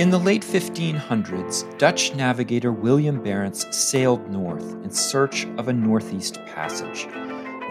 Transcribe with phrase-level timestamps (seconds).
[0.00, 6.42] In the late 1500s, Dutch navigator William Barents sailed north in search of a northeast
[6.46, 7.06] passage.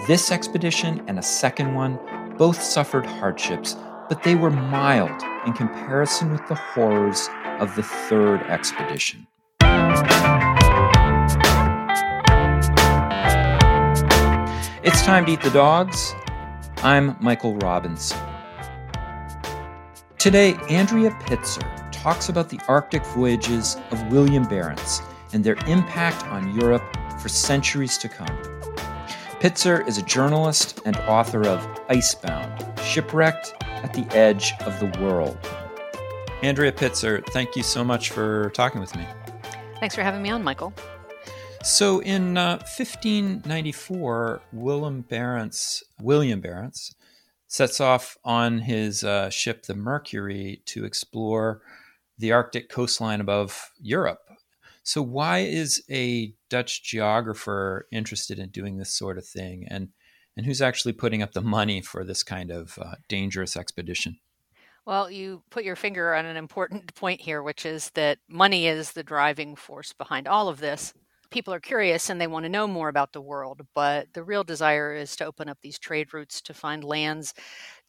[0.06, 1.98] This expedition and a second one
[2.38, 3.76] both suffered hardships,
[4.10, 7.28] but they were mild in comparison with the horrors
[7.60, 9.26] of the third expedition.
[14.84, 16.14] It's time to eat the dogs.
[16.84, 18.20] I'm Michael Robinson.
[20.20, 25.04] Today, Andrea Pitzer talks about the Arctic voyages of William Barents
[25.34, 26.84] and their impact on Europe
[27.22, 28.38] for centuries to come.
[29.42, 35.38] Pitzer is a journalist and author of Icebound Shipwrecked at the Edge of the World.
[36.42, 39.06] Andrea Pitzer, thank you so much for talking with me.
[39.82, 40.74] Thanks for having me on, Michael.
[41.64, 46.96] So in uh, 1594, William Barents, William Barents
[47.50, 51.62] sets off on his uh, ship, the Mercury, to explore
[52.20, 54.20] the Arctic coastline above Europe.
[54.84, 59.90] So why is a Dutch geographer interested in doing this sort of thing, and
[60.38, 64.20] and who's actually putting up the money for this kind of uh, dangerous expedition?
[64.86, 68.94] Well, you put your finger on an important point here, which is that money is
[68.94, 70.94] the driving force behind all of this
[71.30, 74.44] people are curious and they want to know more about the world, but the real
[74.44, 77.34] desire is to open up these trade routes to find lands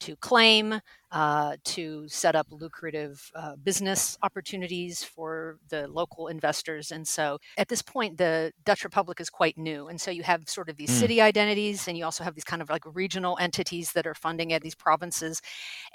[0.01, 0.81] to claim,
[1.13, 6.93] uh, to set up lucrative uh, business opportunities for the local investors.
[6.93, 9.89] And so at this point, the Dutch Republic is quite new.
[9.89, 11.01] And so you have sort of these mm.
[11.01, 14.53] city identities, and you also have these kind of like regional entities that are funding
[14.53, 15.41] at these provinces.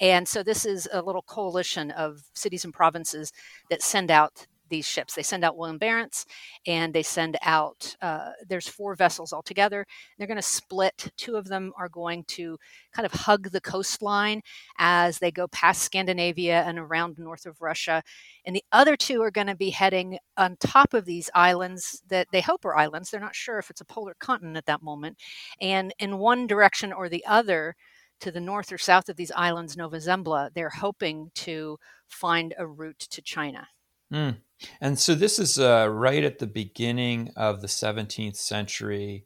[0.02, 3.32] And so this is a little coalition of cities and provinces
[3.70, 5.14] that send out these ships.
[5.14, 6.26] They send out William Barents
[6.66, 9.86] and they send out, uh, there's four vessels altogether.
[10.18, 11.12] They're going to split.
[11.18, 12.58] Two of them are going to
[12.94, 14.42] kind of hug the coastline
[14.78, 18.02] as they go past Scandinavia and around north of Russia.
[18.46, 22.28] And the other two are going to be heading on top of these islands that
[22.32, 23.10] they hope are islands.
[23.10, 25.18] They're not sure if it's a polar continent at that moment.
[25.62, 27.76] And in one direction or the other,
[28.22, 32.66] to the north or south of these islands, Nova Zembla, they're hoping to find a
[32.66, 33.68] route to China.
[34.14, 34.38] Mm.
[34.80, 39.26] And so this is uh, right at the beginning of the 17th century.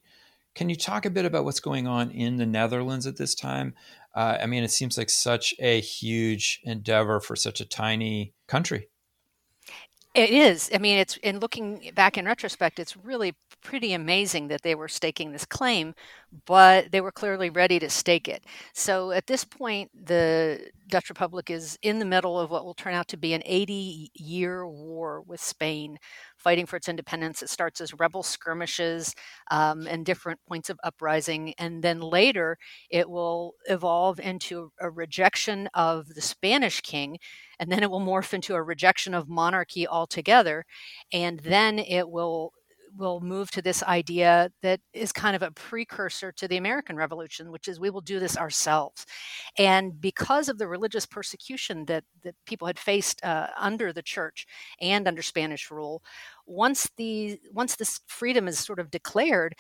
[0.56, 3.76] Can you talk a bit about what's going on in the Netherlands at this time?
[4.16, 8.90] Uh, I mean, it seems like such a huge endeavor for such a tiny country.
[10.16, 10.72] It is.
[10.74, 14.88] I mean, it's in looking back in retrospect, it's really pretty amazing that they were
[14.88, 15.94] staking this claim,
[16.46, 18.44] but they were clearly ready to stake it.
[18.74, 22.94] So at this point, the Dutch Republic is in the middle of what will turn
[22.94, 25.98] out to be an 80 year war with Spain,
[26.38, 27.42] fighting for its independence.
[27.42, 29.14] It starts as rebel skirmishes
[29.52, 31.54] um, and different points of uprising.
[31.58, 32.58] And then later,
[32.90, 37.18] it will evolve into a rejection of the Spanish king
[37.60, 40.66] and then it will morph into a rejection of monarchy altogether
[41.12, 42.54] and then it will
[42.98, 47.52] will move to this idea that is kind of a precursor to the American Revolution,
[47.52, 49.06] which is we will do this ourselves.
[49.58, 54.46] And because of the religious persecution that, that people had faced uh, under the church
[54.82, 56.04] and under Spanish rule,
[56.46, 59.56] once the once this freedom is sort of declared,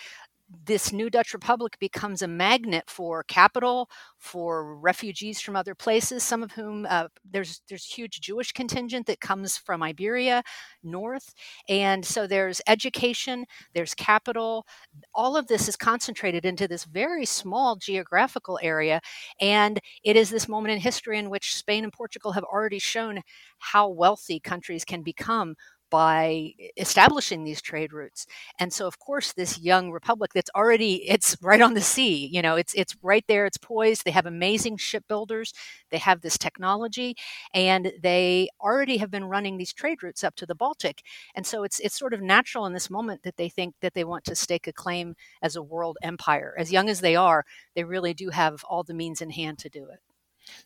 [0.65, 6.23] this new Dutch Republic becomes a magnet for capital, for refugees from other places.
[6.23, 10.41] Some of whom uh, there's there's huge Jewish contingent that comes from Iberia
[10.83, 11.33] north,
[11.67, 14.65] and so there's education, there's capital.
[15.13, 19.01] All of this is concentrated into this very small geographical area,
[19.39, 23.21] and it is this moment in history in which Spain and Portugal have already shown
[23.59, 25.55] how wealthy countries can become
[25.89, 28.25] by establishing these trade routes.
[28.59, 32.41] And so of course this young republic that's already it's right on the sea you
[32.41, 35.53] know it's it's right there it's poised they have amazing shipbuilders
[35.91, 37.15] they have this technology
[37.53, 41.01] and they already have been running these trade routes up to the baltic.
[41.35, 44.03] And so it's it's sort of natural in this moment that they think that they
[44.03, 46.53] want to stake a claim as a world empire.
[46.57, 47.45] As young as they are
[47.75, 49.99] they really do have all the means in hand to do it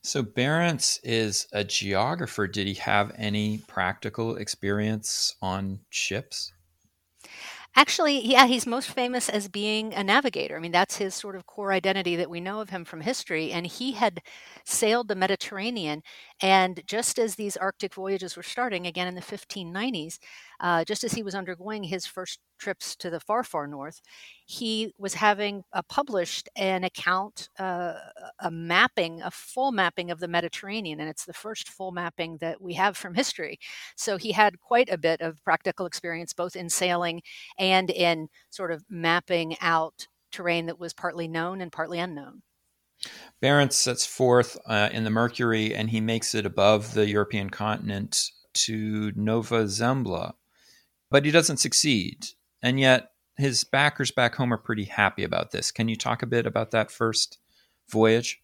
[0.01, 2.47] so Barents is a geographer.
[2.47, 6.53] Did he have any practical experience on ships?
[7.75, 10.55] Actually, yeah, he's most famous as being a navigator.
[10.55, 13.51] I mean, that's his sort of core identity that we know of him from history.
[13.51, 14.19] And he had
[14.63, 16.03] sailed the Mediterranean.
[16.39, 20.19] And just as these Arctic voyages were starting again in the 1590s,
[20.59, 23.99] uh, just as he was undergoing his first trips to the far, far north,
[24.45, 27.95] he was having published an account, uh,
[28.39, 30.99] a mapping, a full mapping of the Mediterranean.
[31.01, 33.59] And it's the first full mapping that we have from history.
[33.97, 37.21] So he had quite a bit of practical experience, both in sailing
[37.57, 42.41] and in sort of mapping out terrain that was partly known and partly unknown.
[43.41, 48.31] Barents sets forth uh, in the Mercury and he makes it above the European continent
[48.53, 50.33] to Nova Zembla,
[51.11, 52.25] but he doesn't succeed.
[52.63, 55.71] And yet, his backers back home are pretty happy about this.
[55.71, 57.37] Can you talk a bit about that first
[57.89, 58.41] voyage?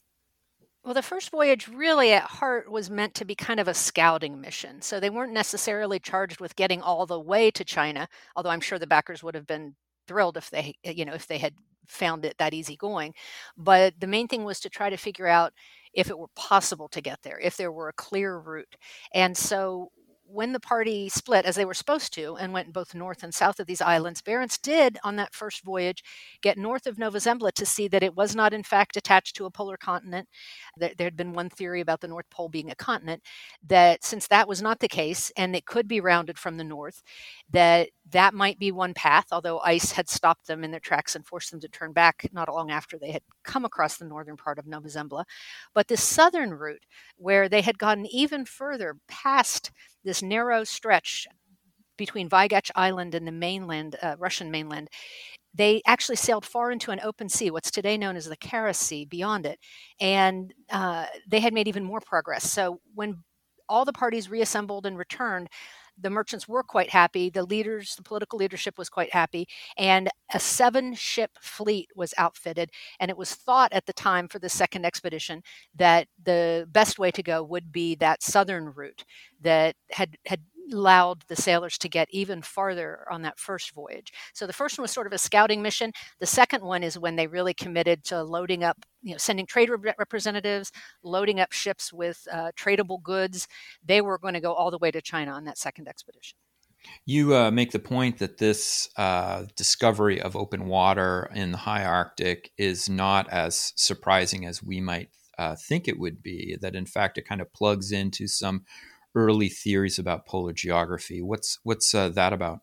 [0.83, 4.41] Well, the first voyage really at heart was meant to be kind of a scouting
[4.41, 4.81] mission.
[4.81, 8.79] So they weren't necessarily charged with getting all the way to China, although I'm sure
[8.79, 9.75] the backers would have been
[10.07, 11.53] thrilled if they, you know, if they had
[11.87, 13.13] found it that easy going.
[13.57, 15.53] But the main thing was to try to figure out
[15.93, 18.75] if it were possible to get there, if there were a clear route.
[19.13, 19.91] And so
[20.31, 23.59] when the party split, as they were supposed to, and went both north and south
[23.59, 26.03] of these islands, Barents did, on that first voyage,
[26.41, 29.45] get north of Nova Zembla to see that it was not, in fact, attached to
[29.45, 30.27] a polar continent.
[30.77, 33.23] There had been one theory about the North Pole being a continent,
[33.67, 37.01] that since that was not the case, and it could be rounded from the north,
[37.49, 41.25] that that might be one path, although ice had stopped them in their tracks and
[41.25, 44.59] forced them to turn back not long after they had come across the northern part
[44.59, 45.25] of Nova Zembla.
[45.73, 46.85] But the southern route,
[47.17, 49.71] where they had gotten even further past
[50.03, 51.27] this narrow stretch
[51.97, 54.89] between Vaygach Island and the mainland, uh, Russian mainland,
[55.53, 59.05] they actually sailed far into an open sea, what's today known as the Kara Sea,
[59.05, 59.59] beyond it.
[59.99, 62.49] And uh, they had made even more progress.
[62.49, 63.23] So when
[63.67, 65.49] all the parties reassembled and returned,
[66.01, 67.29] the merchants were quite happy.
[67.29, 69.47] The leaders, the political leadership was quite happy.
[69.77, 72.71] And a seven ship fleet was outfitted.
[72.99, 75.41] And it was thought at the time for the second expedition
[75.75, 79.03] that the best way to go would be that southern route
[79.41, 84.11] that had, had allowed the sailors to get even farther on that first voyage.
[84.33, 85.91] So the first one was sort of a scouting mission.
[86.19, 89.69] The second one is when they really committed to loading up, you know, sending trade
[89.69, 90.71] rep- representatives,
[91.03, 93.47] loading up ships with uh, tradable goods.
[93.83, 96.37] They were going to go all the way to China on that second expedition.
[97.05, 101.83] You uh, make the point that this uh, discovery of open water in the high
[101.83, 106.57] Arctic is not as surprising as we might uh, think it would be.
[106.59, 108.63] That in fact it kind of plugs into some
[109.15, 111.21] early theories about polar geography.
[111.21, 112.59] What's what's uh, that about?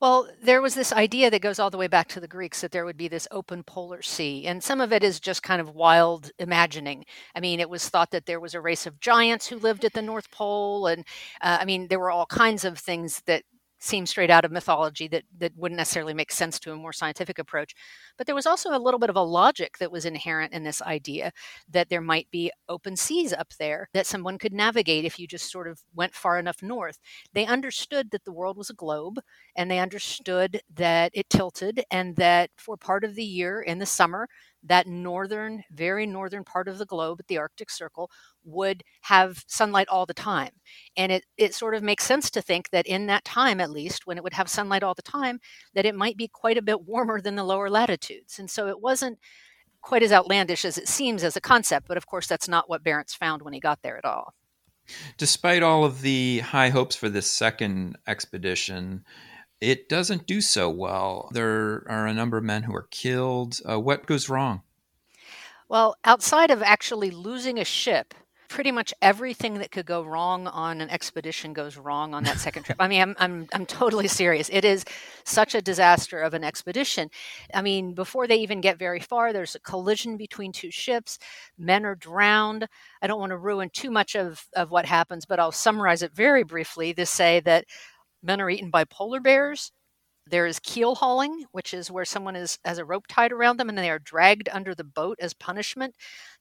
[0.00, 2.72] Well, there was this idea that goes all the way back to the Greeks that
[2.72, 4.46] there would be this open polar sea.
[4.46, 7.04] And some of it is just kind of wild imagining.
[7.34, 9.92] I mean, it was thought that there was a race of giants who lived at
[9.92, 10.86] the North Pole.
[10.86, 11.04] And
[11.42, 13.42] uh, I mean, there were all kinds of things that
[13.80, 17.38] seem straight out of mythology that that wouldn't necessarily make sense to a more scientific
[17.38, 17.74] approach.
[18.16, 20.82] But there was also a little bit of a logic that was inherent in this
[20.82, 21.32] idea
[21.70, 25.50] that there might be open seas up there that someone could navigate if you just
[25.50, 26.98] sort of went far enough north.
[27.32, 29.20] They understood that the world was a globe
[29.56, 33.86] and they understood that it tilted and that for part of the year in the
[33.86, 34.28] summer
[34.62, 38.10] that northern, very northern part of the globe the Arctic Circle
[38.44, 40.50] would have sunlight all the time.
[40.96, 44.06] And it, it sort of makes sense to think that in that time, at least,
[44.06, 45.40] when it would have sunlight all the time,
[45.74, 48.38] that it might be quite a bit warmer than the lower latitudes.
[48.38, 49.18] And so it wasn't
[49.80, 52.84] quite as outlandish as it seems as a concept, but of course, that's not what
[52.84, 54.34] Barents found when he got there at all.
[55.16, 59.04] Despite all of the high hopes for this second expedition,
[59.60, 61.28] it doesn't do so well.
[61.32, 63.60] There are a number of men who are killed.
[63.68, 64.62] Uh, what goes wrong?
[65.68, 68.14] Well, outside of actually losing a ship,
[68.48, 72.64] pretty much everything that could go wrong on an expedition goes wrong on that second
[72.64, 72.76] trip.
[72.80, 74.50] I mean, I'm, I'm, I'm totally serious.
[74.52, 74.84] It is
[75.24, 77.10] such a disaster of an expedition.
[77.54, 81.20] I mean, before they even get very far, there's a collision between two ships.
[81.56, 82.66] Men are drowned.
[83.00, 86.12] I don't want to ruin too much of, of what happens, but I'll summarize it
[86.12, 87.66] very briefly to say that
[88.22, 89.72] Men are eaten by polar bears.
[90.26, 93.68] There is keel hauling, which is where someone is has a rope tied around them
[93.68, 95.96] and they are dragged under the boat as punishment.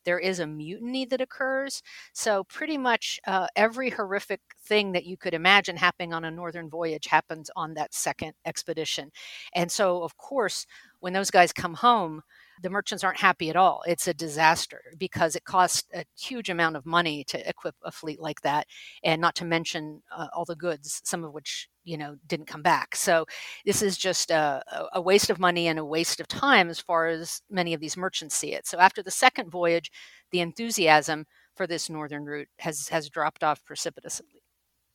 [0.05, 1.81] There is a mutiny that occurs.
[2.13, 6.69] So pretty much uh, every horrific thing that you could imagine happening on a northern
[6.69, 9.11] voyage happens on that second expedition.
[9.53, 10.65] And so, of course,
[10.99, 12.21] when those guys come home,
[12.61, 13.83] the merchants aren't happy at all.
[13.87, 18.19] It's a disaster because it costs a huge amount of money to equip a fleet
[18.19, 18.67] like that,
[19.03, 22.61] and not to mention uh, all the goods, some of which you know didn't come
[22.61, 22.95] back.
[22.95, 23.25] So
[23.65, 24.61] this is just a,
[24.93, 27.97] a waste of money and a waste of time as far as many of these
[27.97, 28.67] merchants see it.
[28.67, 29.91] So after the second voyage,
[30.31, 31.25] the enthusiasm
[31.55, 34.38] for this northern route has has dropped off precipitously.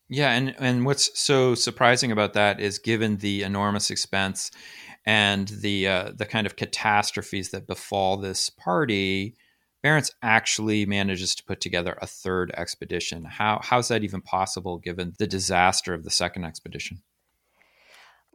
[0.08, 4.50] Yeah, and and what's so surprising about that is given the enormous expense
[5.06, 9.34] and the uh, the kind of catastrophes that befall this party,
[9.82, 13.24] Barents actually manages to put together a third expedition.
[13.24, 17.02] How how's that even possible given the disaster of the second expedition?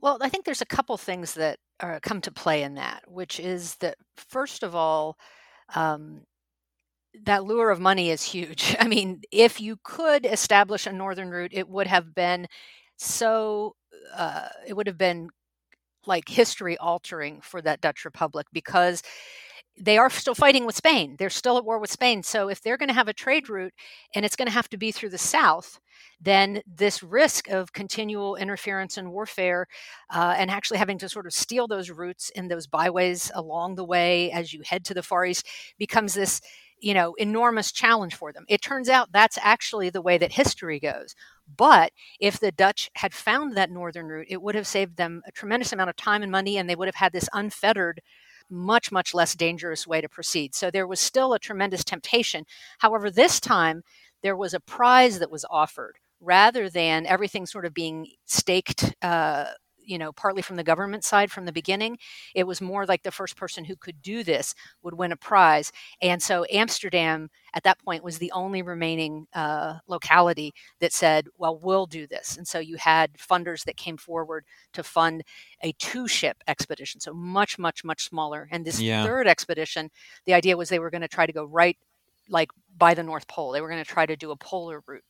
[0.02, 3.40] Well, I think there's a couple things that are, come to play in that, which
[3.40, 5.18] is that first of all,
[5.76, 6.22] um,
[7.26, 8.76] that lure of money is huge.
[8.80, 12.48] I mean, if you could establish a northern route, it would have been
[12.98, 13.76] so.
[14.16, 15.30] Uh, it would have been
[16.06, 19.04] like history altering for that Dutch Republic because
[19.80, 21.16] they are still fighting with Spain.
[21.18, 22.22] They're still at war with Spain.
[22.24, 23.74] So if they're going to have a trade route
[24.14, 25.80] and it's going to have to be through the south,
[26.20, 29.68] then this risk of continual interference and warfare
[30.10, 33.86] uh, and actually having to sort of steal those routes and those byways along the
[33.86, 35.48] way as you head to the Far East
[35.78, 36.42] becomes this
[36.82, 38.46] you know enormous challenge for them.
[38.48, 41.16] It turns out that's actually the way that history goes.
[41.58, 45.32] But if the dutch had found that northern route it would have saved them a
[45.32, 48.02] tremendous amount of time and money and they would have had this unfettered
[48.50, 50.56] much much less dangerous way to proceed.
[50.56, 52.46] So there was still a tremendous temptation.
[52.80, 53.84] However this time
[54.22, 55.98] there was a prize that was offered.
[56.22, 59.46] Rather than everything sort of being staked uh,
[59.90, 61.98] you know partly from the government side from the beginning
[62.36, 64.54] it was more like the first person who could do this
[64.84, 65.72] would win a prize.
[66.02, 71.58] And so amsterdam at that point was the only remaining uh, locality that said well
[71.58, 72.38] we'll do this.
[72.38, 75.24] And so you had funders that came forward to fund
[75.64, 78.48] a two ship expedition so much much much smaller.
[78.52, 79.04] And this yeah.
[79.04, 79.90] third expedition
[80.26, 81.78] the idea was they were going to try to go right
[82.30, 83.52] like by the north pole.
[83.52, 85.04] They were going to try to do a polar route.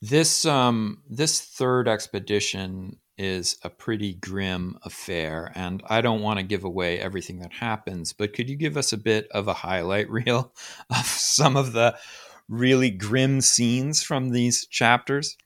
[0.00, 6.42] This um, this third expedition is a pretty grim affair, and I don't want to
[6.42, 8.12] give away everything that happens.
[8.12, 10.52] But could you give us a bit of a highlight reel
[10.90, 11.96] of some of the
[12.48, 15.36] really grim scenes from these chapters?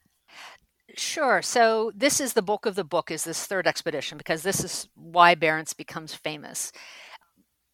[0.95, 1.43] Sure.
[1.43, 4.87] So this is the bulk of the book is this third expedition because this is
[4.95, 6.71] why Barents becomes famous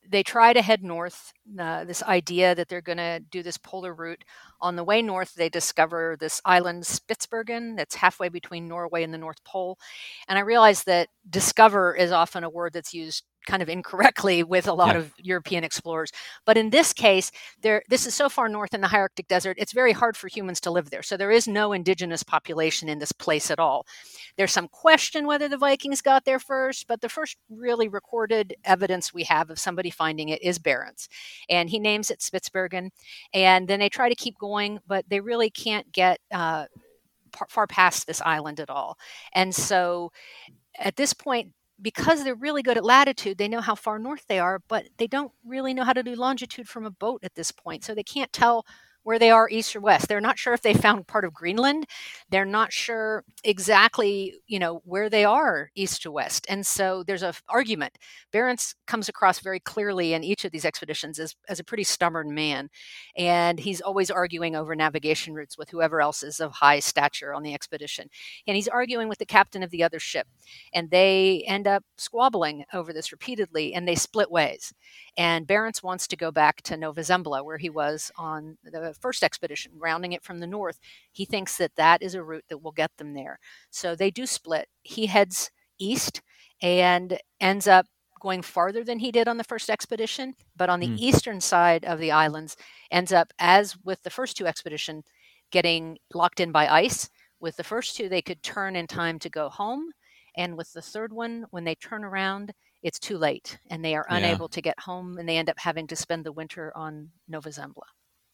[0.09, 1.33] they try to head north.
[1.59, 4.23] Uh, this idea that they're going to do this polar route.
[4.61, 9.17] On the way north, they discover this island Spitsbergen that's halfway between Norway and the
[9.17, 9.77] North Pole.
[10.27, 14.67] And I realize that discover is often a word that's used kind of incorrectly with
[14.67, 15.01] a lot yeah.
[15.01, 16.11] of European explorers.
[16.45, 17.31] But in this case,
[17.61, 20.27] there this is so far north in the high Arctic desert, it's very hard for
[20.27, 21.03] humans to live there.
[21.03, 23.85] So there is no indigenous population in this place at all.
[24.37, 29.13] There's some question whether the Vikings got there first, but the first really recorded evidence
[29.13, 31.07] we have of somebody finding it is Barents.
[31.49, 32.89] And he names it Spitsbergen.
[33.33, 36.65] And then they try to keep going, but they really can't get uh,
[37.49, 38.97] far past this island at all.
[39.33, 40.11] And so
[40.77, 41.51] at this point,
[41.81, 45.07] because they're really good at latitude, they know how far north they are, but they
[45.07, 47.83] don't really know how to do longitude from a boat at this point.
[47.83, 48.65] So they can't tell
[49.03, 50.07] where they are east or west.
[50.07, 51.85] They're not sure if they found part of Greenland.
[52.29, 56.45] They're not sure exactly, you know, where they are east to west.
[56.49, 57.97] And so there's a argument.
[58.33, 62.33] Barents comes across very clearly in each of these expeditions as, as a pretty stubborn
[62.33, 62.69] man.
[63.17, 67.43] And he's always arguing over navigation routes with whoever else is of high stature on
[67.43, 68.09] the expedition.
[68.47, 70.27] And he's arguing with the captain of the other ship.
[70.73, 74.73] And they end up squabbling over this repeatedly and they split ways.
[75.15, 79.23] And Barents wants to go back to Nova Zembla, where he was on the first
[79.23, 80.79] expedition, rounding it from the north.
[81.11, 83.39] He thinks that that is a route that will get them there.
[83.69, 84.67] So they do split.
[84.81, 86.21] He heads east
[86.61, 87.85] and ends up
[88.19, 90.97] going farther than he did on the first expedition, but on the mm.
[90.97, 92.55] eastern side of the islands,
[92.89, 95.03] ends up, as with the first two expedition,
[95.51, 97.09] getting locked in by ice.
[97.39, 99.91] With the first two, they could turn in time to go home.
[100.37, 102.53] And with the third one, when they turn around,
[102.83, 104.55] it's too late and they are unable yeah.
[104.55, 107.87] to get home and they end up having to spend the winter on Nova Zembla.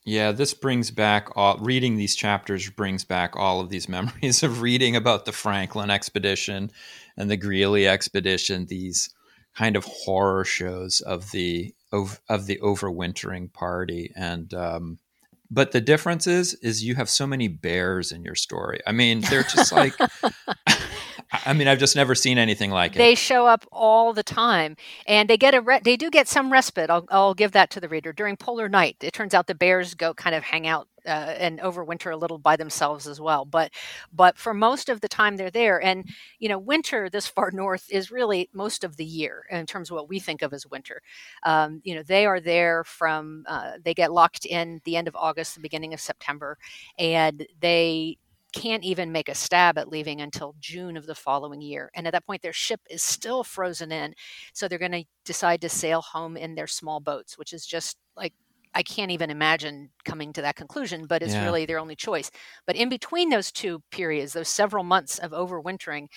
[0.06, 4.62] Yeah, this brings back all reading these chapters brings back all of these memories of
[4.62, 6.72] reading about the Franklin expedition
[7.16, 9.14] and the Greely expedition, these
[9.56, 15.00] kind of horror shows of the of, of the overwintering party and um,
[15.52, 18.80] but the difference is is you have so many bears in your story.
[18.86, 19.94] I mean, they're just like
[21.32, 22.98] I mean, I've just never seen anything like it.
[22.98, 26.52] They show up all the time, and they get a re- they do get some
[26.52, 26.90] respite.
[26.90, 28.98] I'll, I'll give that to the reader during polar night.
[29.02, 32.40] It turns out the bears go kind of hang out uh, and overwinter a little
[32.40, 33.46] by themselves as well.
[33.46, 33.72] But
[34.12, 36.10] but for most of the time they're there, and
[36.40, 39.96] you know, winter this far north is really most of the year in terms of
[39.96, 41.02] what we think of as winter.
[41.44, 45.16] Um, you know, they are there from uh, they get locked in the end of
[45.16, 46.58] August, the beginning of September,
[46.98, 48.18] and they
[48.54, 51.90] can't even make a stab at leaving until June of the following year.
[51.96, 54.14] And at that point, their ship is still frozen in.
[54.54, 57.98] So they're going to decide to sail home in their small boats, which is just
[58.16, 58.34] like,
[58.74, 61.44] I can't even imagine coming to that conclusion, but it's yeah.
[61.44, 62.30] really their only choice.
[62.68, 66.08] But in between those two periods, those several months of overwintering,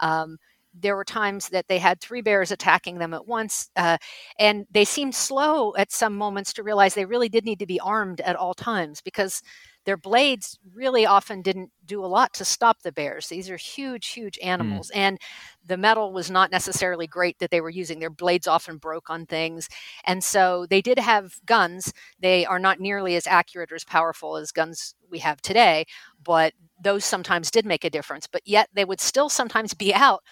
[0.00, 0.38] um,
[0.78, 3.96] there were times that they had three bears attacking them at once, uh,
[4.38, 7.80] and they seemed slow at some moments to realize they really did need to be
[7.80, 9.42] armed at all times because
[9.86, 13.28] their blades really often didn't do a lot to stop the bears.
[13.28, 14.48] These are huge, huge hmm.
[14.48, 14.90] animals.
[14.90, 14.96] Mm.
[14.96, 15.18] And
[15.64, 18.00] the metal was not necessarily great that they were using.
[18.00, 19.68] Their blades often broke on things.
[20.04, 21.92] And so they did have guns.
[22.20, 25.86] They are not nearly as accurate or as powerful as guns we have today,
[26.22, 26.52] but
[26.82, 28.26] those sometimes did make a difference.
[28.26, 30.22] But yet they would still sometimes be out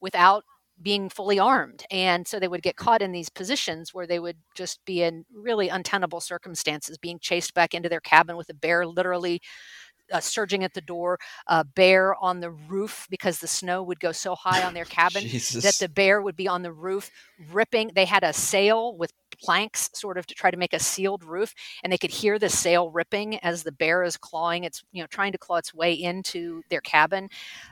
[0.00, 0.44] without
[0.82, 1.84] being fully armed.
[1.90, 5.24] And so they would get caught in these positions where they would just be in
[5.32, 9.40] really untenable circumstances, being chased back into their cabin with a bear literally
[10.12, 14.12] uh, surging at the door, a bear on the roof because the snow would go
[14.12, 17.10] so high on their cabin that the bear would be on the roof
[17.50, 17.90] ripping.
[17.94, 19.12] They had a sail with
[19.42, 22.48] planks sort of to try to make a sealed roof and they could hear the
[22.48, 25.92] sail ripping as the bear is clawing its you know trying to claw its way
[25.92, 27.28] into their cabin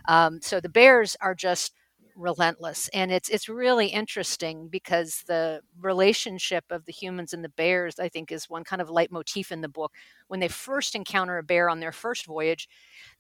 [0.09, 1.73] um, so the bears are just
[2.17, 7.99] relentless and it's it's really interesting because the relationship of the humans and the bears
[7.99, 9.93] i think is one kind of leitmotif in the book
[10.29, 12.69] when they first encounter a bear on their first voyage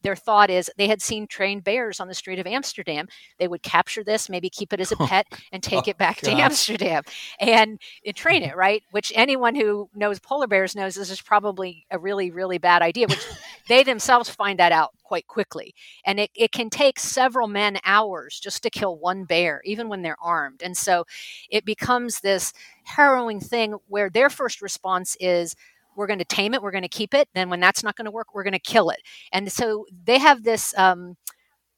[0.02, 3.08] their thought is they had seen trained bears on the street of amsterdam
[3.38, 5.98] they would capture this maybe keep it as a oh, pet and take oh, it
[5.98, 6.30] back God.
[6.30, 7.02] to amsterdam
[7.40, 11.86] and, and train it right which anyone who knows polar bears knows this is probably
[11.90, 13.24] a really really bad idea which
[13.68, 15.74] they themselves find that out quite quickly.
[16.06, 20.02] And it, it can take several men hours just to kill one bear, even when
[20.02, 20.62] they're armed.
[20.62, 21.04] And so
[21.50, 22.52] it becomes this
[22.84, 25.54] harrowing thing where their first response is,
[25.94, 27.28] we're going to tame it, we're going to keep it.
[27.34, 29.00] Then when that's not going to work, we're going to kill it.
[29.32, 30.76] And so they have this.
[30.76, 31.16] Um,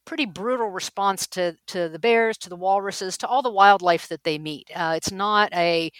[0.05, 4.23] pretty brutal response to to the bears, to the walruses, to all the wildlife that
[4.23, 4.69] they meet.
[4.75, 5.91] Uh, it's not a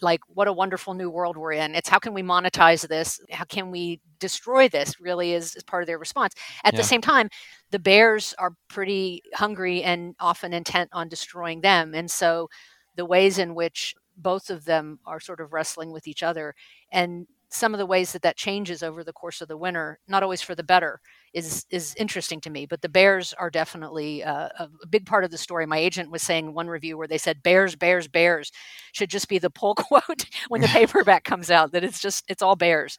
[0.00, 1.74] like what a wonderful new world we're in.
[1.74, 3.20] It's how can we monetize this?
[3.30, 6.34] How can we destroy this really is, is part of their response.
[6.64, 6.78] At yeah.
[6.78, 7.28] the same time
[7.70, 11.94] the bears are pretty hungry and often intent on destroying them.
[11.94, 12.48] And so
[12.96, 16.54] the ways in which both of them are sort of wrestling with each other
[16.92, 20.22] and some of the ways that that changes over the course of the winter, not
[20.22, 21.00] always for the better,
[21.34, 22.66] is is interesting to me.
[22.66, 25.66] But the Bears are definitely uh, a big part of the story.
[25.66, 28.52] My agent was saying one review where they said "Bears, Bears, Bears"
[28.92, 31.72] should just be the pull quote when the paperback comes out.
[31.72, 32.98] That it's just it's all bears,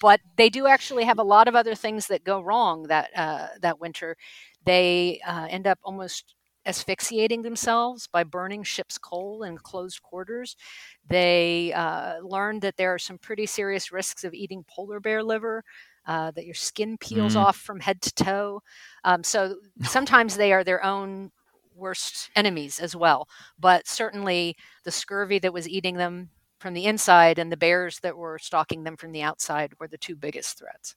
[0.00, 3.48] but they do actually have a lot of other things that go wrong that uh,
[3.62, 4.16] that winter.
[4.64, 6.34] They uh, end up almost
[6.66, 10.56] asphyxiating themselves by burning ship's coal in closed quarters.
[11.08, 15.64] They uh, learned that there are some pretty serious risks of eating polar bear liver.
[16.06, 17.40] Uh, that your skin peels mm.
[17.40, 18.62] off from head to toe.
[19.04, 21.30] Um, so sometimes they are their own
[21.74, 23.28] worst enemies as well.
[23.58, 28.16] But certainly the scurvy that was eating them from the inside and the bears that
[28.16, 30.94] were stalking them from the outside were the two biggest threats.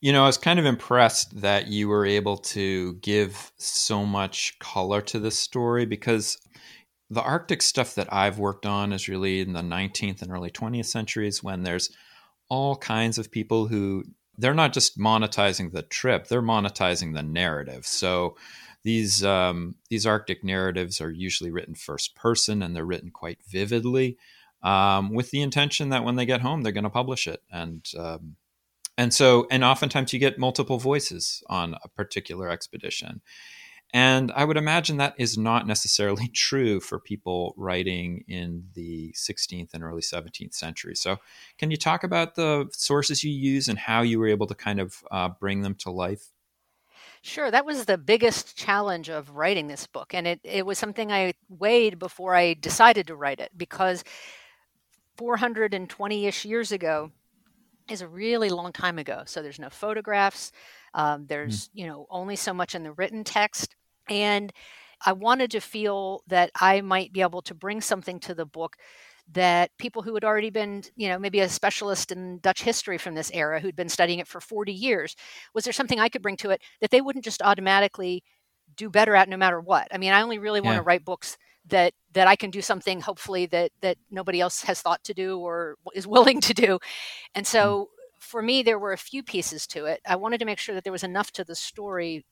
[0.00, 4.58] You know, I was kind of impressed that you were able to give so much
[4.58, 6.38] color to this story because
[7.10, 10.86] the Arctic stuff that I've worked on is really in the 19th and early 20th
[10.86, 11.90] centuries when there's
[12.52, 14.04] all kinds of people who
[14.36, 17.86] they're not just monetizing the trip, they're monetizing the narrative.
[17.86, 18.36] So
[18.84, 24.18] these um, these Arctic narratives are usually written first person and they're written quite vividly
[24.62, 27.42] um, with the intention that when they get home, they're going to publish it.
[27.50, 28.36] And um,
[28.98, 33.22] and so and oftentimes you get multiple voices on a particular expedition
[33.92, 39.74] and i would imagine that is not necessarily true for people writing in the 16th
[39.74, 41.18] and early 17th century so
[41.58, 44.80] can you talk about the sources you use and how you were able to kind
[44.80, 46.28] of uh, bring them to life
[47.24, 50.12] Sure, that was the biggest challenge of writing this book.
[50.12, 54.02] And it, it was something I weighed before I decided to write it because
[55.18, 57.12] 420 ish years ago,
[57.88, 59.22] is a really long time ago.
[59.26, 60.52] So there's no photographs.
[60.94, 61.70] Um, there's, mm.
[61.74, 63.76] you know, only so much in the written text.
[64.08, 64.52] And
[65.04, 68.76] I wanted to feel that I might be able to bring something to the book
[69.32, 73.14] that people who had already been, you know, maybe a specialist in Dutch history from
[73.14, 75.16] this era who'd been studying it for 40 years,
[75.54, 78.22] was there something I could bring to it that they wouldn't just automatically
[78.76, 79.88] do better at no matter what?
[79.92, 81.36] I mean, I only really want to write books
[81.66, 85.38] that that I can do something hopefully that that nobody else has thought to do
[85.38, 86.78] or is willing to do.
[87.34, 87.86] And so mm.
[88.18, 90.00] for me there were a few pieces to it.
[90.06, 92.24] I wanted to make sure that there was enough to the story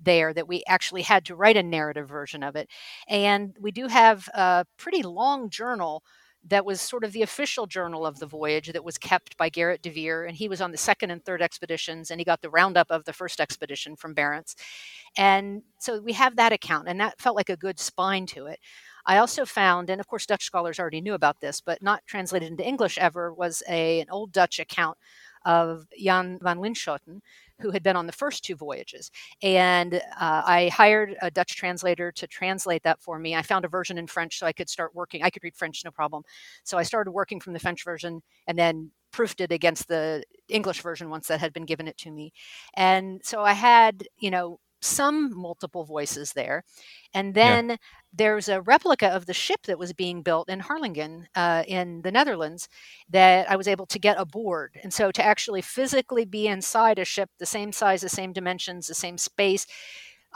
[0.00, 2.68] there that we actually had to write a narrative version of it.
[3.08, 6.02] And we do have a pretty long journal
[6.48, 9.82] that was sort of the official journal of the voyage that was kept by Gerrit
[9.82, 10.24] de Veer.
[10.24, 13.04] And he was on the second and third expeditions, and he got the roundup of
[13.04, 14.54] the first expedition from Barents.
[15.16, 18.60] And so we have that account, and that felt like a good spine to it.
[19.06, 22.50] I also found, and of course, Dutch scholars already knew about this, but not translated
[22.50, 24.98] into English ever, was a, an old Dutch account
[25.44, 27.20] of Jan van Linschoten,
[27.60, 29.10] who had been on the first two voyages.
[29.42, 30.00] And uh,
[30.44, 33.34] I hired a Dutch translator to translate that for me.
[33.34, 35.22] I found a version in French so I could start working.
[35.22, 36.22] I could read French, no problem.
[36.64, 40.82] So I started working from the French version and then proofed it against the English
[40.82, 42.32] version once that had been given it to me.
[42.74, 46.64] And so I had, you know, some multiple voices there.
[47.14, 47.76] And then yeah.
[48.12, 52.12] there's a replica of the ship that was being built in Harlingen uh, in the
[52.12, 52.68] Netherlands
[53.08, 54.78] that I was able to get aboard.
[54.82, 58.86] And so to actually physically be inside a ship the same size, the same dimensions,
[58.86, 59.66] the same space,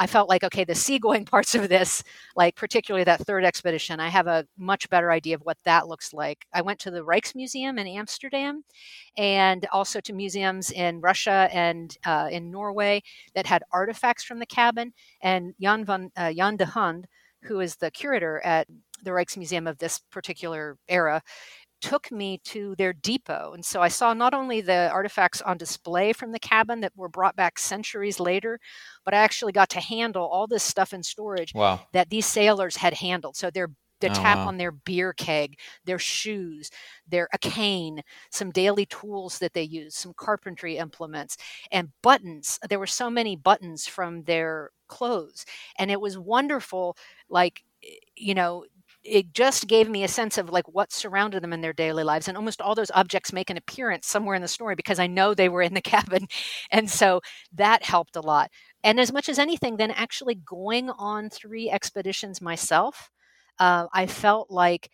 [0.00, 2.02] I felt like, okay, the seagoing parts of this,
[2.34, 6.14] like particularly that third expedition, I have a much better idea of what that looks
[6.14, 6.46] like.
[6.54, 8.64] I went to the Rijksmuseum in Amsterdam
[9.18, 13.02] and also to museums in Russia and uh, in Norway
[13.34, 14.94] that had artifacts from the cabin.
[15.20, 17.06] And Jan, van, uh, Jan de Hond,
[17.42, 18.66] who is the curator at
[19.02, 21.22] the Rijksmuseum of this particular era,
[21.80, 23.52] took me to their depot.
[23.54, 27.08] And so I saw not only the artifacts on display from the cabin that were
[27.08, 28.58] brought back centuries later,
[29.04, 31.88] but I actually got to handle all this stuff in storage wow.
[31.92, 33.36] that these sailors had handled.
[33.36, 33.68] So their
[34.00, 34.46] the Oh, tap wow.
[34.46, 36.70] on their beer keg, their shoes,
[37.06, 41.36] their a cane, some daily tools that they use, some carpentry implements,
[41.70, 42.58] and buttons.
[42.66, 45.44] There were so many buttons from their clothes,
[45.78, 46.96] and it was wonderful.
[47.28, 48.64] Like eh, you know,
[49.04, 52.28] it just gave me a sense of like what surrounded them in their daily lives,
[52.28, 55.34] and almost all those objects make an appearance somewhere in the story because I know
[55.34, 56.26] they were in the cabin,
[56.70, 57.20] and so
[57.54, 58.50] that helped a lot.
[58.84, 63.10] And as much as anything, then actually going on three expeditions myself
[63.58, 64.90] uh, I felt like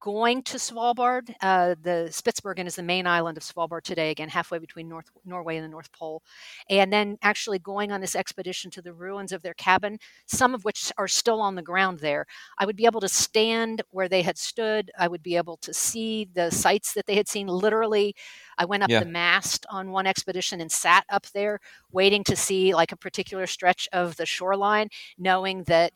[0.00, 1.34] going to Svalbard.
[1.40, 5.56] Uh, the Spitsbergen is the main island of Svalbard today, again, halfway between North Norway
[5.56, 6.22] and the North Pole.
[6.70, 10.64] And then actually going on this expedition to the ruins of their cabin, some of
[10.64, 12.26] which are still on the ground there.
[12.58, 14.90] I would be able to stand where they had stood.
[14.98, 17.46] I would be able to see the sights that they had seen.
[17.46, 18.14] Literally,
[18.58, 19.00] I went up Yeah.
[19.00, 21.60] the mast on one expedition and sat up there
[21.92, 25.92] waiting to see like a particular stretch of the shoreline, knowing that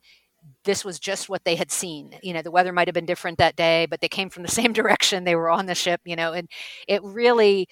[0.64, 2.18] this was just what they had seen.
[2.22, 4.48] You know, the weather might have been different that day, but they came from the
[4.61, 5.24] same direction.
[5.24, 6.48] They were on the ship, you know, and
[6.88, 7.68] it really,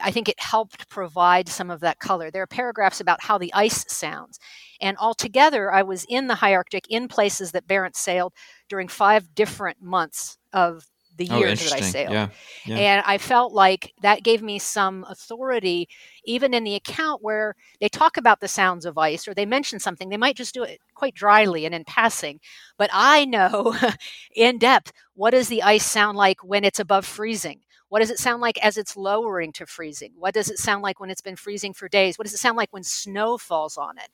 [0.00, 2.30] I think it helped provide some of that color.
[2.30, 4.38] There are paragraphs about how the ice sounds.
[4.80, 8.34] And altogether, I was in the high Arctic in places that Barents sailed
[8.68, 12.12] during five different months of the Oh, years that I sailed.
[12.12, 12.28] Yeah.
[12.64, 12.76] Yeah.
[12.76, 15.88] And I felt like that gave me some authority,
[16.24, 19.78] even in the account where they talk about the sounds of ice or they mention
[19.78, 20.08] something.
[20.08, 22.40] They might just do it quite dryly and in passing.
[22.76, 23.76] But I know
[24.34, 27.60] in depth what does the ice sound like when it's above freezing?
[27.88, 30.12] What does it sound like as it's lowering to freezing?
[30.18, 32.18] What does it sound like when it's been freezing for days?
[32.18, 34.08] What does it sound like when snow falls on it?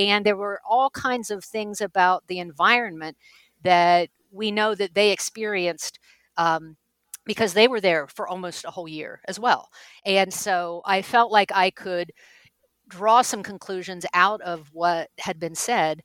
[0.00, 3.16] And there were all kinds of things about the environment
[3.62, 5.98] that we know that they experienced
[6.38, 6.76] um,
[7.26, 9.68] because they were there for almost a whole year as well.
[10.06, 12.12] And so I felt like I could
[12.88, 16.02] draw some conclusions out of what had been said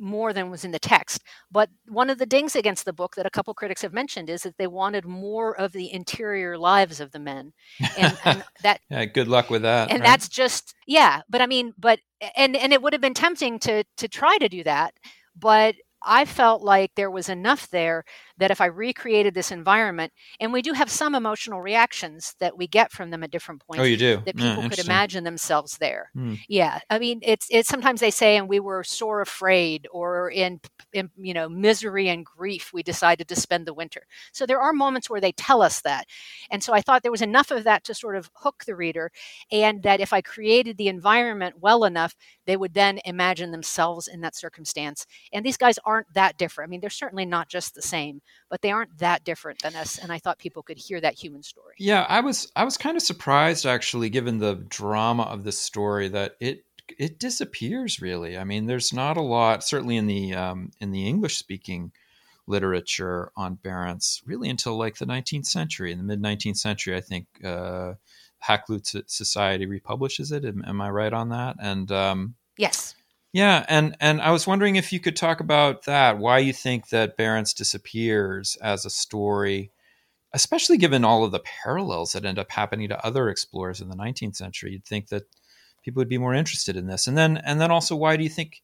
[0.00, 1.22] more than was in the text.
[1.52, 4.42] But one of the dings against the book that a couple critics have mentioned is
[4.42, 7.52] that they wanted more of the interior lives of the men.
[7.98, 9.04] And, and that yeah.
[9.04, 9.90] Good luck with that.
[9.90, 10.06] and right?
[10.06, 11.98] that's just yeah but i mean but
[12.36, 14.94] and and it would have been tempting to to try to do that
[15.38, 18.04] but i felt like there was enough there
[18.40, 22.66] that if i recreated this environment and we do have some emotional reactions that we
[22.66, 24.22] get from them at different points Oh, you do.
[24.26, 26.10] that Yeah, people could imagine themselves there.
[26.14, 26.34] Hmm.
[26.48, 30.60] yeah i mean it's it's sometimes they say and we were sore afraid or in,
[30.92, 34.02] in you know misery and grief we decided to spend the winter.
[34.32, 36.06] So there are moments where they tell us that.
[36.50, 39.10] And so i thought there was enough of that to sort of hook the reader
[39.52, 42.14] and that if i created the environment well enough
[42.46, 45.06] they would then imagine themselves in that circumstance.
[45.32, 46.68] And these guys aren't that different.
[46.68, 49.98] I mean they're certainly not just the same but they aren't that different than us
[49.98, 52.96] and i thought people could hear that human story Yeah, I was I was kind
[52.96, 56.64] of surprised actually, given the drama of this story, that it
[56.98, 58.36] it disappears really.
[58.36, 61.92] I mean, there's not a lot, certainly in the um, in the English speaking
[62.46, 65.90] literature on Barents, really until like the 19th century.
[65.90, 67.94] In the mid 19th century, I think uh,
[68.46, 70.44] Hakluyt Society republishes it.
[70.44, 71.56] Am, am I right on that?
[71.60, 72.94] And um, yes
[73.32, 76.18] yeah, and and I was wondering if you could talk about that.
[76.18, 79.70] Why you think that Barents disappears as a story,
[80.32, 83.96] especially given all of the parallels that end up happening to other explorers in the
[83.96, 84.72] 19th century.
[84.72, 85.24] You'd think that
[85.84, 87.06] people would be more interested in this.
[87.06, 88.62] And then and then also, why do you think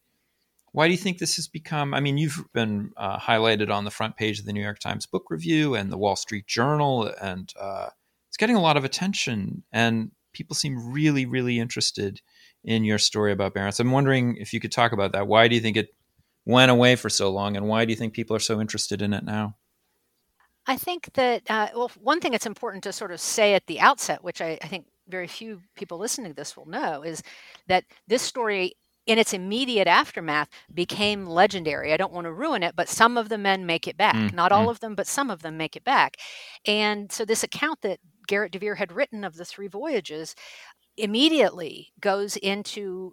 [0.72, 1.94] why do you think this has become?
[1.94, 5.06] I mean, you've been uh, highlighted on the front page of the New York Times
[5.06, 7.88] Book Review and the Wall Street Journal, and uh,
[8.28, 9.62] it's getting a lot of attention.
[9.72, 12.20] And people seem really, really interested
[12.66, 13.80] in your story about Barents.
[13.80, 15.26] I'm wondering if you could talk about that.
[15.26, 15.94] Why do you think it
[16.44, 19.14] went away for so long, and why do you think people are so interested in
[19.14, 19.56] it now?
[20.66, 23.80] I think that, uh, well, one thing that's important to sort of say at the
[23.80, 27.22] outset, which I, I think very few people listening to this will know, is
[27.68, 28.74] that this story,
[29.06, 31.92] in its immediate aftermath, became legendary.
[31.92, 34.16] I don't want to ruin it, but some of the men make it back.
[34.16, 36.16] Mm, Not all of them, but some of them make it back.
[36.66, 40.34] And so, this account that Gerrit de Veer had written of the three voyages
[40.96, 43.12] immediately goes into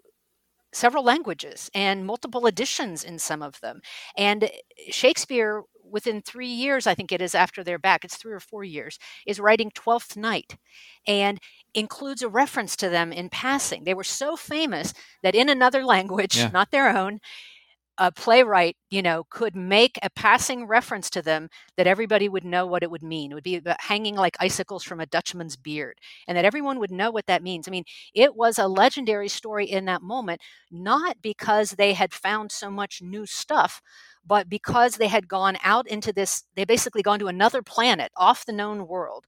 [0.74, 3.80] several languages and multiple editions in some of them.
[4.18, 4.50] And
[4.90, 8.64] Shakespeare, within three years, I think it is after they're back, it's three or four
[8.64, 10.58] years, is writing Twelfth Night.
[11.08, 11.40] And
[11.76, 13.84] includes a reference to them in passing.
[13.84, 14.94] They were so famous
[15.24, 16.50] that in another language, yeah.
[16.54, 17.20] not their own,
[17.98, 22.66] a playwright, you know, could make a passing reference to them that everybody would know
[22.66, 23.32] what it would mean.
[23.32, 27.12] It would be hanging like icicles from a Dutchman's beard, and that everyone would know
[27.12, 27.68] what that means.
[27.68, 32.52] I mean, it was a legendary story in that moment, not because they had found
[32.52, 33.82] so much new stuff,
[34.26, 38.46] but because they had gone out into this, they basically gone to another planet off
[38.46, 39.26] the known world,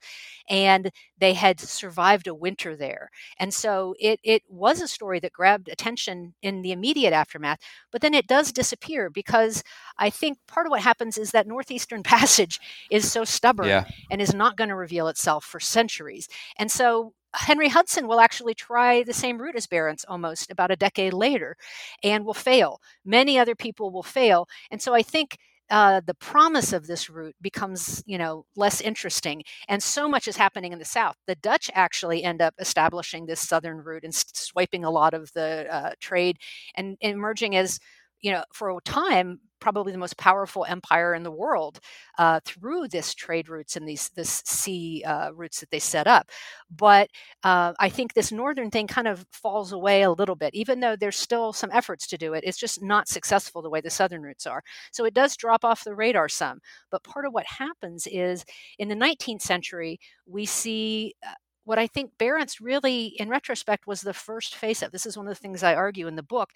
[0.49, 3.09] and they had survived a winter there.
[3.39, 7.59] And so it it was a story that grabbed attention in the immediate aftermath,
[7.91, 9.63] but then it does disappear because
[9.97, 12.59] I think part of what happens is that northeastern passage
[12.91, 13.85] is so stubborn yeah.
[14.09, 16.27] and is not going to reveal itself for centuries.
[16.57, 20.75] And so Henry Hudson will actually try the same route as Barents almost about a
[20.75, 21.57] decade later
[22.03, 22.81] and will fail.
[23.03, 24.47] Many other people will fail.
[24.71, 25.37] And so I think
[25.69, 29.43] uh, the promise of this route becomes, you know, less interesting.
[29.67, 31.15] And so much is happening in the South.
[31.25, 35.65] The Dutch actually end up establishing this southern route and swiping a lot of the
[35.71, 36.37] uh, trade
[36.75, 37.79] and, and emerging as
[38.21, 41.79] you know, for a time, probably the most powerful empire in the world
[42.19, 46.29] uh, through this trade routes and these this sea uh, routes that they set up.
[46.69, 47.09] But
[47.43, 50.95] uh, I think this northern thing kind of falls away a little bit, even though
[50.95, 52.43] there's still some efforts to do it.
[52.45, 54.61] It's just not successful the way the southern routes are.
[54.91, 56.59] So it does drop off the radar some.
[56.91, 58.45] But part of what happens is
[58.77, 61.33] in the 19th century, we see uh,
[61.65, 64.91] what I think Barents really, in retrospect, was the first face of.
[64.91, 66.51] This is one of the things I argue in the book,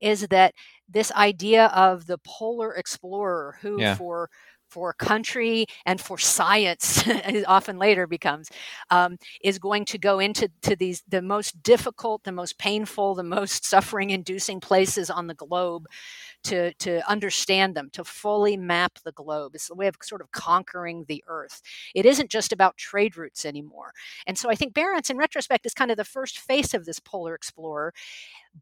[0.00, 0.54] is that
[0.88, 3.94] this idea of the polar explorer who, yeah.
[3.96, 4.30] for
[4.70, 7.02] for country and for science
[7.46, 8.48] often later becomes
[8.90, 13.22] um, is going to go into to these the most difficult the most painful the
[13.22, 15.86] most suffering inducing places on the globe
[16.44, 19.54] to to understand them to fully map the globe.
[19.54, 21.60] It's a way of sort of conquering the earth.
[21.94, 23.92] It isn't just about trade routes anymore.
[24.26, 27.00] And so i think barents in retrospect is kind of the first face of this
[27.00, 27.92] polar explorer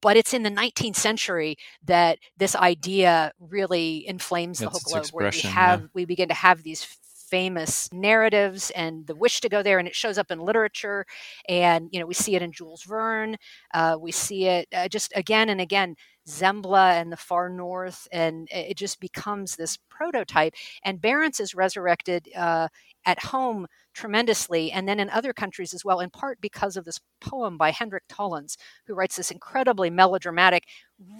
[0.01, 5.31] but it's in the 19th century that this idea really inflames the whole globe where
[5.31, 5.87] we have yeah.
[5.94, 6.85] we begin to have these
[7.29, 11.05] famous narratives and the wish to go there and it shows up in literature
[11.48, 13.37] and you know we see it in jules verne
[13.74, 15.94] uh, we see it uh, just again and again
[16.29, 20.55] Zembla and the far north, and it just becomes this prototype.
[20.85, 22.69] And Barents is resurrected uh,
[23.07, 27.01] at home tremendously, and then in other countries as well, in part because of this
[27.21, 30.64] poem by Hendrik Tollens, who writes this incredibly melodramatic,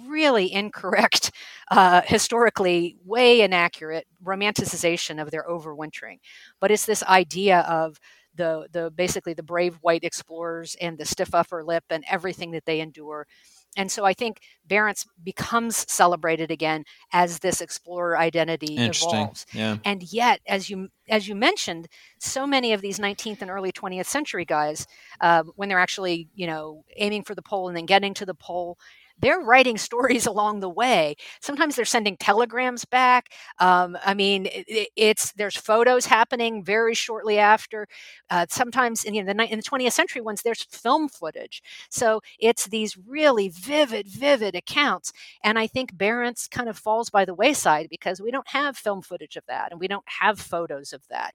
[0.07, 1.31] really incorrect,
[1.71, 6.19] uh, historically way inaccurate romanticization of their overwintering.
[6.59, 7.99] But it's this idea of
[8.35, 12.65] the the basically the brave white explorers and the stiff upper lip and everything that
[12.65, 13.25] they endure
[13.77, 19.45] and so I think Barents becomes celebrated again as this explorer identity evolves.
[19.53, 19.77] Yeah.
[19.85, 21.87] And yet, as you as you mentioned,
[22.19, 24.87] so many of these 19th and early 20th century guys,
[25.21, 28.33] uh, when they're actually you know aiming for the pole and then getting to the
[28.33, 28.77] pole,
[29.19, 31.15] they're writing stories along the way.
[31.41, 33.29] Sometimes they're sending telegrams back.
[33.59, 37.87] Um, I mean, it, it's there's photos happening very shortly after.
[38.29, 41.61] Uh, sometimes in, you know, the, in the 20th century ones, there's film footage.
[41.89, 45.11] So it's these really vivid, vivid accounts.
[45.43, 49.01] And I think Barents kind of falls by the wayside because we don't have film
[49.01, 51.33] footage of that, and we don't have photos of that.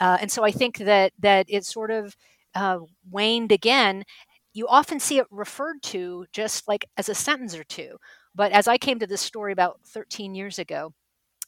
[0.00, 2.16] Uh, and so I think that that it sort of
[2.54, 2.80] uh,
[3.10, 4.04] waned again
[4.52, 7.96] you often see it referred to just like as a sentence or two.
[8.34, 10.94] But as I came to this story about 13 years ago,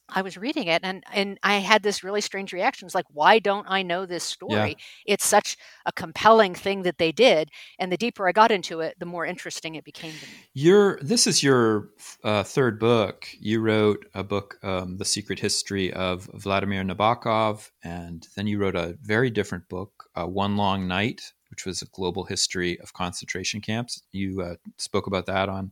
[0.07, 2.85] I was reading it and and I had this really strange reaction.
[2.85, 4.69] It's like, why don't I know this story?
[4.77, 5.13] Yeah.
[5.13, 8.95] It's such a compelling thing that they did, and the deeper I got into it,
[8.99, 10.31] the more interesting it became to me.
[10.53, 11.89] Your this is your
[12.23, 13.27] uh, third book.
[13.39, 18.75] You wrote a book, um, "The Secret History of Vladimir Nabokov," and then you wrote
[18.75, 23.61] a very different book, uh, "One Long Night," which was a global history of concentration
[23.61, 24.01] camps.
[24.11, 25.71] You uh, spoke about that on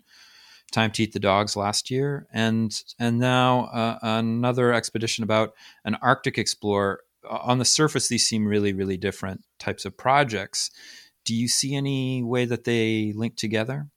[0.71, 5.53] Time to Eat the Dogs last year, and and now uh, another expedition about
[5.85, 7.01] an Arctic explorer.
[7.29, 10.71] On the surface, these seem really, really different types of projects.
[11.25, 13.87] Do you see any way that they link together?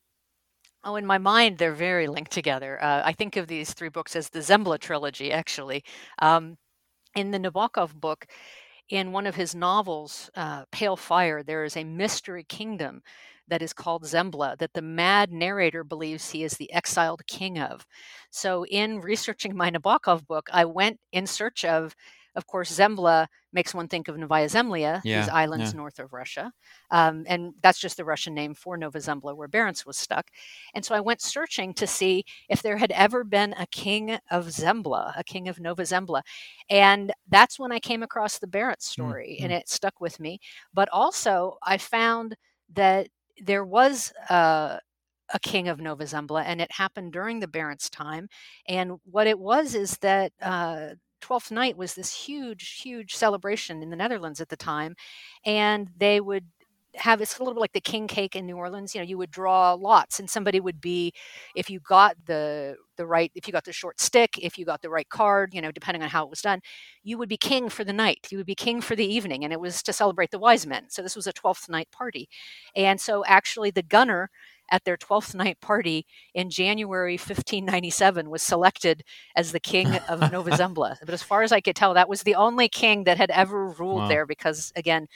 [0.84, 2.80] Oh, in my mind, they're very linked together.
[2.80, 5.82] Uh, I think of these three books as the Zembla trilogy, actually.
[6.20, 6.58] Um,
[7.16, 8.26] in the Nabokov book,
[8.88, 13.02] in one of his novels, uh, Pale Fire, there is a mystery kingdom
[13.48, 17.86] that is called Zembla that the mad narrator believes he is the exiled king of.
[18.30, 21.94] So, in researching my Nabokov book, I went in search of
[22.36, 25.78] of course, Zembla makes one think of Novaya Zemlya, Yeah, these islands yeah.
[25.78, 26.52] north of Russia.
[26.90, 30.30] Um, and that's just the Russian name for Nova Zembla, where Barents was stuck.
[30.74, 34.46] And so I went searching to see if there had ever been a king of
[34.46, 36.22] Zembla, a king of Nova Zembla.
[36.68, 40.38] And that's when I came across the Barents story, and it stuck with me.
[40.74, 42.36] But also, I found
[42.74, 43.08] that
[43.42, 44.78] there was uh,
[45.32, 48.28] a king of Nova Zembla, and it happened during the Barents time.
[48.68, 50.90] And what it was is that uh,
[51.26, 54.94] Twelfth Night was this huge, huge celebration in the Netherlands at the time,
[55.44, 56.44] and they would
[56.94, 58.94] have it's a little bit like the king cake in New Orleans.
[58.94, 61.12] You know, you would draw lots, and somebody would be,
[61.56, 64.82] if you got the the right, if you got the short stick, if you got
[64.82, 66.60] the right card, you know, depending on how it was done,
[67.02, 68.28] you would be king for the night.
[68.30, 70.84] You would be king for the evening, and it was to celebrate the wise men.
[70.90, 72.28] So this was a twelfth night party,
[72.76, 74.30] and so actually the gunner
[74.70, 79.02] at their 12th night party in January 1597 was selected
[79.36, 80.96] as the king of Nova Zembla.
[81.04, 83.68] But as far as I could tell, that was the only king that had ever
[83.68, 84.08] ruled Wow.
[84.08, 85.06] there because, again,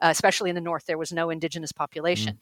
[0.00, 2.34] uh, especially in the north, there was no indigenous population.
[2.34, 2.38] Mm.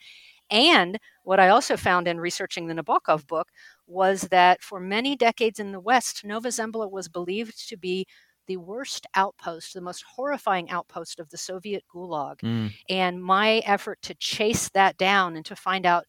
[0.50, 3.48] And what I also found in researching the Nabokov book
[3.86, 8.06] was that for many decades in the West, Nova Zembla was believed to be
[8.46, 12.40] the worst outpost, the most horrifying outpost of the Soviet Gulag.
[12.40, 12.72] Mm.
[12.90, 16.04] And my effort to chase that down and to find out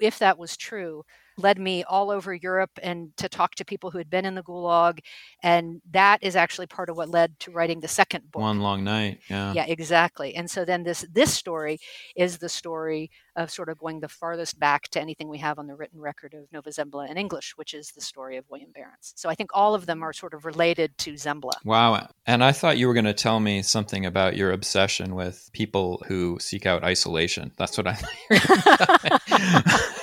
[0.00, 1.04] if that was true
[1.36, 4.42] led me all over Europe and to talk to people who had been in the
[4.42, 5.00] Gulag.
[5.42, 8.42] And that is actually part of what led to writing the second book.
[8.42, 9.20] One long night.
[9.28, 9.52] Yeah.
[9.52, 10.34] Yeah, exactly.
[10.34, 11.78] And so then this this story
[12.16, 15.66] is the story of sort of going the farthest back to anything we have on
[15.66, 19.12] the written record of Nova Zembla in English, which is the story of William Barents.
[19.16, 21.52] So I think all of them are sort of related to Zembla.
[21.64, 22.08] Wow.
[22.26, 26.02] And I thought you were going to tell me something about your obsession with people
[26.06, 27.52] who seek out isolation.
[27.56, 29.88] That's what I.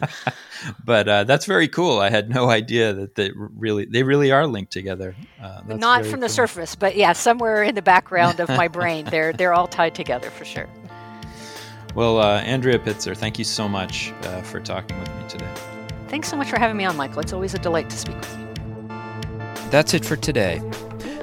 [0.84, 1.98] but uh, that's very cool.
[2.00, 5.14] I had no idea that they really they really are linked together.
[5.42, 8.68] Uh, that's Not very from the surface, but yeah, somewhere in the background of my
[8.78, 10.68] brain, they're they're all tied together for sure.
[11.94, 15.52] Well, uh, Andrea Pitzer, thank you so much uh, for talking with me today.
[16.08, 17.20] Thanks so much for having me on, Michael.
[17.20, 18.48] It's always a delight to speak with you.
[19.70, 20.60] That's it for today.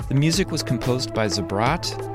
[0.10, 2.15] The music was composed by Zabrat.